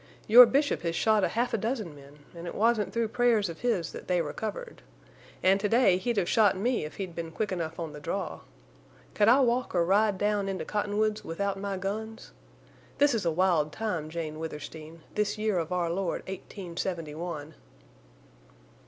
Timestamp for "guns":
11.77-12.31